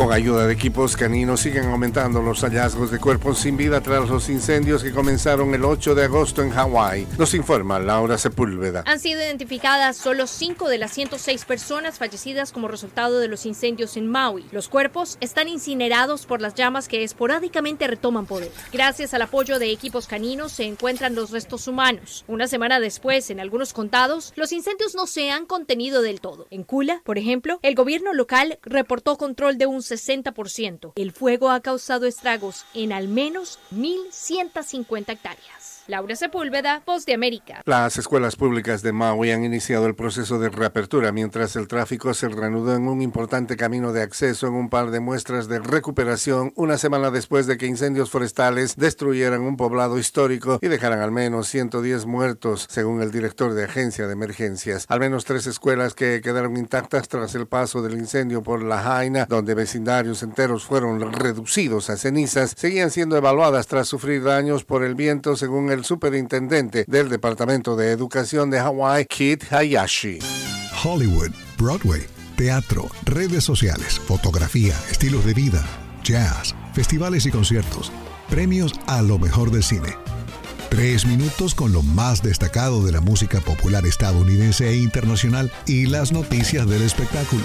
[0.00, 4.30] Con ayuda de equipos caninos siguen aumentando los hallazgos de cuerpos sin vida tras los
[4.30, 7.06] incendios que comenzaron el 8 de agosto en Hawái.
[7.18, 8.82] Nos informa Laura Sepúlveda.
[8.86, 13.98] Han sido identificadas solo 5 de las 106 personas fallecidas como resultado de los incendios
[13.98, 14.46] en Maui.
[14.52, 18.50] Los cuerpos están incinerados por las llamas que esporádicamente retoman poder.
[18.72, 22.24] Gracias al apoyo de equipos caninos se encuentran los restos humanos.
[22.26, 26.46] Una semana después, en algunos contados, los incendios no se han contenido del todo.
[26.50, 30.92] En Kula, por ejemplo, el gobierno local reportó control de un 60%.
[30.96, 35.79] El fuego ha causado estragos en al menos 1.150 hectáreas.
[35.90, 37.62] Laura Sepúlveda, Voz de América.
[37.66, 42.28] Las escuelas públicas de Maui han iniciado el proceso de reapertura mientras el tráfico se
[42.28, 46.78] reanudó en un importante camino de acceso en un par de muestras de recuperación una
[46.78, 52.06] semana después de que incendios forestales destruyeran un poblado histórico y dejaran al menos 110
[52.06, 54.86] muertos, según el director de agencia de emergencias.
[54.88, 59.26] Al menos tres escuelas que quedaron intactas tras el paso del incendio por La Jaina,
[59.28, 64.94] donde vecindarios enteros fueron reducidos a cenizas, seguían siendo evaluadas tras sufrir daños por el
[64.94, 70.18] viento, según el superintendente del Departamento de Educación de Hawái, Kit Hayashi.
[70.82, 72.06] Hollywood, Broadway,
[72.36, 75.64] teatro, redes sociales, fotografía, estilos de vida,
[76.02, 77.92] jazz, festivales y conciertos,
[78.28, 79.94] premios a lo mejor del cine.
[80.70, 86.12] Tres minutos con lo más destacado de la música popular estadounidense e internacional y las
[86.12, 87.44] noticias del espectáculo.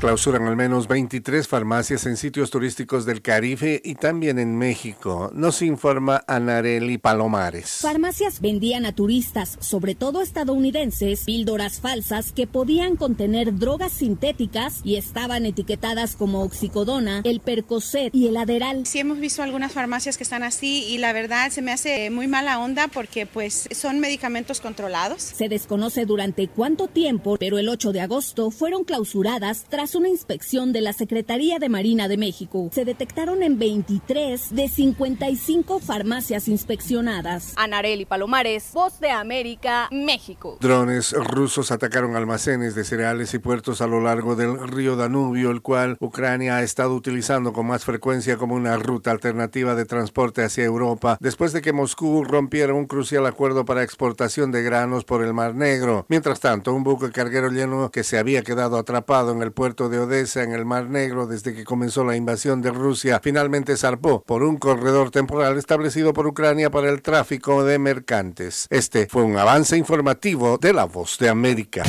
[0.00, 5.60] Clausuran al menos 23 farmacias en sitios turísticos del Caribe y también en México, nos
[5.60, 7.80] informa Anareli Palomares.
[7.82, 14.96] Farmacias vendían a turistas, sobre todo estadounidenses, píldoras falsas que podían contener drogas sintéticas y
[14.96, 18.86] estaban etiquetadas como oxicodona, el percocet y el aderal.
[18.86, 22.26] Sí hemos visto algunas farmacias que están así y la verdad se me hace muy
[22.26, 25.20] mala onda porque pues son medicamentos controlados.
[25.20, 30.72] Se desconoce durante cuánto tiempo, pero el 8 de agosto fueron clausuradas tras una inspección
[30.72, 32.70] de la Secretaría de Marina de México.
[32.72, 37.54] Se detectaron en 23 de 55 farmacias inspeccionadas.
[37.56, 40.58] Anareli Palomares, Voz de América, México.
[40.60, 45.62] Drones rusos atacaron almacenes de cereales y puertos a lo largo del río Danubio, el
[45.62, 50.64] cual Ucrania ha estado utilizando con más frecuencia como una ruta alternativa de transporte hacia
[50.64, 55.34] Europa, después de que Moscú rompiera un crucial acuerdo para exportación de granos por el
[55.34, 56.06] Mar Negro.
[56.08, 59.52] Mientras tanto, un buque carguero lleno que se había quedado atrapado en el
[59.88, 64.22] de Odessa en el Mar Negro desde que comenzó la invasión de Rusia finalmente zarpó
[64.22, 68.66] por un corredor temporal establecido por Ucrania para el tráfico de mercantes.
[68.70, 71.84] Este fue un avance informativo de la Voz de América.